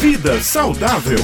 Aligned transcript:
Vida 0.00 0.40
saudável. 0.40 1.18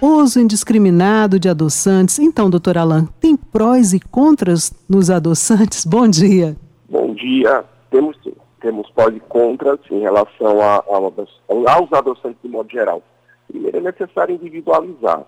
Uso 0.00 0.38
indiscriminado 0.38 1.36
de 1.40 1.48
adoçantes. 1.48 2.20
Então, 2.20 2.48
doutor 2.48 2.78
Alain, 2.78 3.08
tem 3.20 3.36
prós 3.36 3.92
e 3.92 3.98
contras 3.98 4.72
nos 4.88 5.10
adoçantes? 5.10 5.82
Bom 5.90 6.08
dia. 6.08 6.56
Bom 6.88 7.12
dia. 7.12 7.64
Temos 7.90 8.16
sim. 8.22 8.34
Temos 8.60 8.88
prós 8.90 9.12
e 9.16 9.18
contras 9.18 9.80
em 9.90 9.98
relação 9.98 10.60
a, 10.60 10.76
a, 10.76 11.74
aos 11.74 11.92
adoçantes 11.92 12.40
de 12.40 12.48
modo 12.48 12.70
geral. 12.70 13.02
Primeiro, 13.48 13.76
é 13.76 13.80
necessário 13.80 14.36
individualizar. 14.36 15.24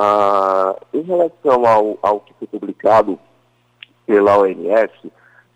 Ah, 0.00 0.74
em 0.94 1.02
relação 1.02 1.66
ao, 1.66 1.98
ao 2.00 2.20
que 2.20 2.32
foi 2.38 2.48
publicado 2.48 3.18
pela 4.06 4.38
OMS, 4.38 5.12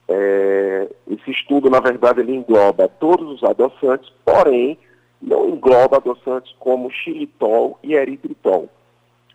é, 0.07 0.87
esse 1.11 1.31
estudo, 1.31 1.71
na 1.71 1.81
verdade, 1.81 2.21
ele 2.21 2.37
engloba 2.37 2.89
todos 3.01 3.27
os 3.27 3.43
adoçantes, 3.43 4.13
porém, 4.23 4.77
não 5.21 5.49
engloba 5.49 5.97
adoçantes 5.97 6.55
como 6.59 6.91
xilitol 6.91 7.79
e 7.83 7.95
eritritol, 7.95 8.69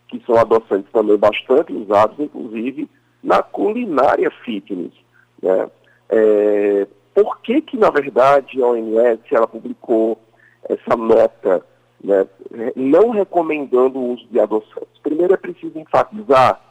que 0.07 0.21
são 0.25 0.35
adoçantes 0.35 0.91
também 0.91 1.17
bastante 1.17 1.73
usados, 1.73 2.19
inclusive, 2.19 2.89
na 3.23 3.41
culinária 3.41 4.29
fitness. 4.43 4.93
Né? 5.41 5.69
É, 6.09 6.87
por 7.13 7.39
que 7.41 7.61
que, 7.61 7.77
na 7.77 7.89
verdade, 7.89 8.61
a 8.61 8.67
OMS 8.67 9.21
ela 9.31 9.47
publicou 9.47 10.17
essa 10.69 10.95
nota 10.95 11.65
né, 12.03 12.27
não 12.75 13.09
recomendando 13.09 13.99
o 13.99 14.13
uso 14.13 14.25
de 14.29 14.39
adoçantes? 14.39 14.99
Primeiro 15.03 15.33
é 15.33 15.37
preciso 15.37 15.77
enfatizar 15.77 16.61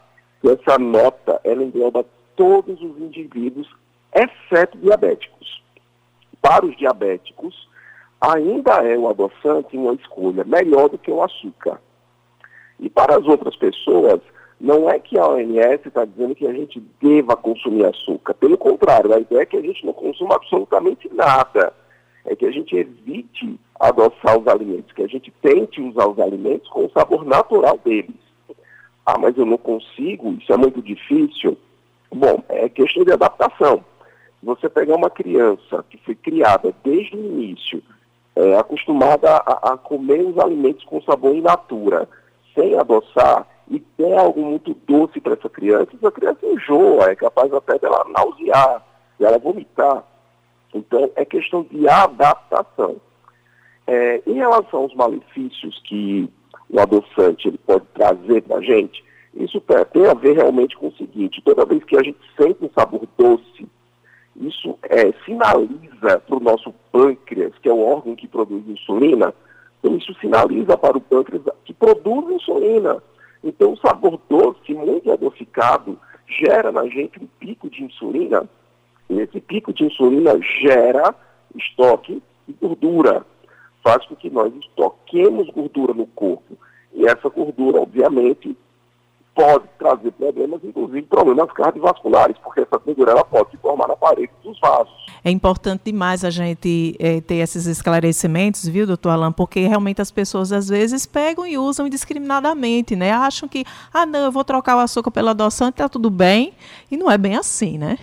que 0.40 0.48
essa 0.48 0.78
nota 0.78 1.40
ela 1.44 1.62
engloba 1.62 2.04
todos 2.36 2.80
os 2.80 2.98
indivíduos, 2.98 3.68
exceto 4.14 4.78
diabéticos. 4.78 5.62
Para 6.40 6.64
os 6.64 6.74
diabéticos, 6.76 7.68
ainda 8.20 8.72
é 8.86 8.96
o 8.98 9.08
adoçante 9.08 9.76
uma 9.76 9.94
escolha 9.94 10.44
melhor 10.44 10.88
do 10.88 10.98
que 10.98 11.10
o 11.10 11.22
açúcar. 11.22 11.80
E 12.78 12.88
para 12.90 13.16
as 13.16 13.26
outras 13.26 13.56
pessoas, 13.56 14.20
não 14.60 14.90
é 14.90 14.98
que 14.98 15.18
a 15.18 15.26
OMS 15.26 15.88
está 15.88 16.04
dizendo 16.04 16.34
que 16.34 16.46
a 16.46 16.52
gente 16.52 16.80
deva 17.00 17.36
consumir 17.36 17.86
açúcar. 17.86 18.34
Pelo 18.34 18.58
contrário, 18.58 19.14
a 19.14 19.20
ideia 19.20 19.42
é 19.42 19.46
que 19.46 19.56
a 19.56 19.62
gente 19.62 19.84
não 19.86 19.92
consuma 19.92 20.34
absolutamente 20.34 21.08
nada. 21.14 21.72
É 22.26 22.36
que 22.36 22.44
a 22.44 22.50
gente 22.50 22.76
evite 22.76 23.58
adoçar 23.78 24.38
os 24.38 24.46
alimentos, 24.46 24.92
que 24.92 25.02
a 25.02 25.06
gente 25.06 25.32
tente 25.40 25.80
usar 25.80 26.06
os 26.06 26.18
alimentos 26.18 26.68
com 26.68 26.84
o 26.84 26.90
sabor 26.90 27.24
natural 27.24 27.80
deles. 27.82 28.14
Ah, 29.06 29.18
mas 29.18 29.36
eu 29.38 29.46
não 29.46 29.56
consigo, 29.56 30.32
isso 30.34 30.52
é 30.52 30.56
muito 30.58 30.82
difícil. 30.82 31.56
Bom, 32.12 32.42
é 32.50 32.68
questão 32.68 33.04
de 33.04 33.12
adaptação. 33.12 33.82
Você 34.42 34.68
pegar 34.68 34.96
uma 34.96 35.08
criança 35.08 35.84
que 35.88 35.96
foi 35.98 36.14
criada 36.14 36.74
desde 36.84 37.16
o 37.16 37.24
início 37.24 37.82
é, 38.36 38.56
acostumada 38.56 39.36
a, 39.36 39.72
a, 39.72 39.76
comer 39.76 40.24
os 40.24 40.38
alimentos 40.38 40.84
com 40.84 41.02
sabor 41.02 41.34
in 41.34 41.42
natura, 41.42 42.08
sem 42.54 42.78
adoçar, 42.78 43.46
e 43.68 43.78
tem 43.80 44.16
algo 44.16 44.42
muito 44.42 44.74
doce 44.86 45.20
para 45.20 45.34
essa 45.34 45.48
criança, 45.48 45.90
essa 45.94 46.10
criança 46.10 46.46
enjoa, 46.46 47.10
é 47.10 47.14
capaz 47.14 47.52
até 47.52 47.78
dela 47.78 48.04
nausear, 48.08 48.84
dela 49.18 49.38
vomitar. 49.38 50.04
Então, 50.74 51.10
é 51.16 51.24
questão 51.24 51.62
de 51.62 51.88
adaptação. 51.88 52.96
É, 53.86 54.22
em 54.26 54.34
relação 54.34 54.82
aos 54.82 54.94
malefícios 54.94 55.80
que 55.84 56.28
o 56.68 56.80
adoçante 56.80 57.48
ele 57.48 57.58
pode 57.58 57.84
trazer 57.94 58.42
para 58.42 58.58
a 58.58 58.62
gente, 58.62 59.04
isso 59.34 59.60
tem 59.92 60.06
a 60.06 60.14
ver 60.14 60.36
realmente 60.36 60.76
com 60.76 60.88
o 60.88 60.96
seguinte, 60.96 61.42
toda 61.44 61.64
vez 61.64 61.82
que 61.84 61.96
a 61.96 62.02
gente 62.02 62.18
sente 62.36 62.64
um 62.64 62.70
sabor 62.70 63.02
doce, 63.16 63.68
isso 64.36 64.78
é, 64.82 65.12
sinaliza 65.24 65.89
para 66.00 66.36
o 66.36 66.40
nosso 66.40 66.72
pâncreas, 66.90 67.52
que 67.62 67.68
é 67.68 67.72
o 67.72 67.84
órgão 67.84 68.16
que 68.16 68.26
produz 68.26 68.66
insulina, 68.68 69.34
então 69.78 69.96
isso 69.96 70.14
sinaliza 70.20 70.76
para 70.76 70.96
o 70.96 71.00
pâncreas 71.00 71.42
que 71.64 71.72
produz 71.72 72.30
insulina. 72.30 73.02
Então 73.42 73.72
o 73.72 73.76
sabor 73.78 74.18
doce, 74.28 74.74
muito 74.74 75.10
adocicado, 75.10 75.98
gera 76.26 76.70
na 76.70 76.86
gente 76.86 77.22
um 77.22 77.28
pico 77.38 77.68
de 77.68 77.84
insulina, 77.84 78.48
e 79.08 79.20
esse 79.20 79.40
pico 79.40 79.72
de 79.72 79.84
insulina 79.84 80.38
gera 80.62 81.14
estoque 81.56 82.22
de 82.46 82.54
gordura, 82.60 83.24
faz 83.82 84.04
com 84.06 84.14
que 84.14 84.30
nós 84.30 84.52
estoquemos 84.54 85.48
gordura 85.50 85.92
no 85.94 86.06
corpo. 86.06 86.56
E 86.92 87.06
essa 87.06 87.28
gordura, 87.28 87.80
obviamente, 87.80 88.56
pode 89.34 89.64
trazer 89.78 90.10
problemas, 90.12 90.60
inclusive 90.64 91.02
problemas 91.02 91.50
cardiovasculares, 91.52 92.36
porque 92.38 92.60
essa 92.60 92.78
gordura 92.78 93.12
ela 93.12 93.24
pode 93.24 93.50
se 93.50 93.56
formar 93.56 93.88
na 93.88 93.96
parede 93.96 94.30
dos 94.42 94.58
vasos. 94.60 94.92
É 95.24 95.30
importante 95.30 95.82
demais 95.84 96.24
a 96.24 96.30
gente 96.30 96.96
é, 96.98 97.20
ter 97.20 97.36
esses 97.36 97.66
esclarecimentos, 97.66 98.66
viu, 98.66 98.86
doutor 98.86 99.10
Alain? 99.10 99.32
Porque 99.32 99.60
realmente 99.60 100.00
as 100.00 100.10
pessoas 100.10 100.52
às 100.52 100.68
vezes 100.68 101.06
pegam 101.06 101.46
e 101.46 101.56
usam 101.58 101.86
indiscriminadamente, 101.86 102.96
né? 102.96 103.12
Acham 103.12 103.48
que, 103.48 103.64
ah, 103.92 104.04
não, 104.04 104.20
eu 104.20 104.32
vou 104.32 104.44
trocar 104.44 104.76
o 104.76 104.80
açúcar 104.80 105.10
pelo 105.10 105.28
adoçante, 105.28 105.76
tá 105.76 105.88
tudo 105.88 106.10
bem. 106.10 106.52
E 106.90 106.96
não 106.96 107.10
é 107.10 107.16
bem 107.16 107.36
assim, 107.36 107.78
né? 107.78 107.98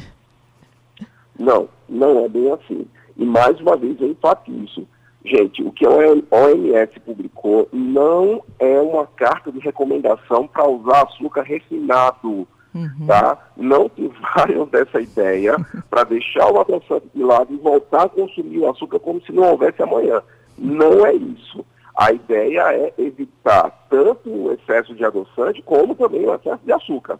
Não, 1.37 1.67
não 1.87 2.25
é 2.25 2.29
bem 2.29 2.51
assim. 2.51 2.87
E 3.15 3.25
mais 3.25 3.59
uma 3.59 3.75
vez 3.75 3.99
eu 3.99 4.11
enfatizo 4.11 4.87
Gente, 5.27 5.61
o 5.61 5.71
que 5.73 5.85
a 5.85 5.89
OMS 5.89 6.99
publicou 7.01 7.67
não 7.73 8.41
é 8.57 8.79
uma 8.79 9.05
carta 9.05 9.51
de 9.51 9.59
recomendação 9.59 10.47
para 10.47 10.65
usar 10.65 11.03
açúcar 11.03 11.41
refinado. 11.41 12.47
Uhum. 12.73 13.07
Tá? 13.07 13.37
Não 13.57 13.91
vaiam 14.35 14.65
dessa 14.67 15.01
ideia 15.01 15.57
para 15.89 16.05
deixar 16.05 16.49
o 16.49 16.61
adoçante 16.61 17.07
de 17.13 17.21
lado 17.21 17.53
e 17.53 17.57
voltar 17.57 18.03
a 18.03 18.09
consumir 18.09 18.59
o 18.59 18.69
açúcar 18.69 18.99
como 18.99 19.21
se 19.21 19.33
não 19.33 19.43
houvesse 19.51 19.81
amanhã. 19.81 20.21
Não 20.57 21.05
é 21.05 21.13
isso. 21.13 21.65
A 21.97 22.13
ideia 22.13 22.61
é 22.73 22.93
evitar 22.97 23.85
tanto 23.89 24.29
o 24.29 24.53
excesso 24.53 24.95
de 24.95 25.03
adoçante 25.03 25.61
como 25.63 25.93
também 25.93 26.25
o 26.25 26.33
excesso 26.35 26.61
de 26.63 26.71
açúcar. 26.71 27.19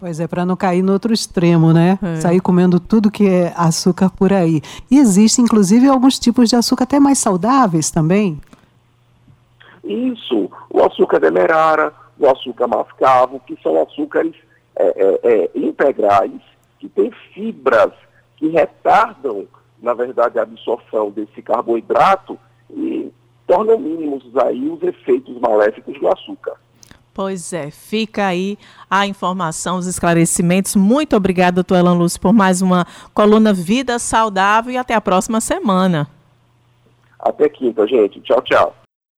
Pois 0.00 0.18
é, 0.18 0.26
para 0.26 0.46
não 0.46 0.56
cair 0.56 0.82
no 0.82 0.94
outro 0.94 1.12
extremo, 1.12 1.74
né? 1.74 1.98
É. 2.02 2.16
Sair 2.16 2.40
comendo 2.40 2.80
tudo 2.80 3.10
que 3.10 3.28
é 3.28 3.52
açúcar 3.54 4.08
por 4.08 4.32
aí. 4.32 4.62
E 4.90 4.96
existe, 4.96 5.42
inclusive, 5.42 5.86
alguns 5.86 6.18
tipos 6.18 6.48
de 6.48 6.56
açúcar 6.56 6.84
até 6.84 6.98
mais 6.98 7.18
saudáveis 7.18 7.90
também? 7.90 8.40
Isso. 9.84 10.50
O 10.70 10.82
açúcar 10.82 11.20
demerara, 11.20 11.92
o 12.18 12.26
açúcar 12.26 12.66
mascavo, 12.66 13.40
que 13.46 13.58
são 13.62 13.82
açúcares 13.82 14.34
é, 14.74 14.84
é, 14.86 15.20
é, 15.22 15.50
integrais, 15.54 16.40
que 16.78 16.88
têm 16.88 17.12
fibras 17.34 17.92
que 18.38 18.48
retardam, 18.48 19.46
na 19.82 19.92
verdade, 19.92 20.38
a 20.38 20.42
absorção 20.42 21.10
desse 21.10 21.42
carboidrato 21.42 22.38
e 22.70 23.12
tornam 23.46 23.78
mínimos 23.78 24.24
aí 24.38 24.66
os 24.66 24.82
efeitos 24.82 25.38
maléficos 25.38 26.00
do 26.00 26.08
açúcar. 26.08 26.54
Pois 27.12 27.52
é, 27.52 27.70
fica 27.70 28.26
aí 28.26 28.56
a 28.88 29.06
informação, 29.06 29.78
os 29.78 29.86
esclarecimentos. 29.86 30.76
Muito 30.76 31.16
obrigada, 31.16 31.56
doutor 31.56 31.76
Elan 31.76 31.94
Lúcio, 31.94 32.20
por 32.20 32.32
mais 32.32 32.62
uma 32.62 32.86
coluna 33.12 33.52
Vida 33.52 33.98
Saudável 33.98 34.72
e 34.72 34.76
até 34.76 34.94
a 34.94 35.00
próxima 35.00 35.40
semana. 35.40 36.08
Até 37.18 37.48
quinta, 37.48 37.86
gente. 37.86 38.20
Tchau, 38.20 38.40
tchau. 38.42 38.79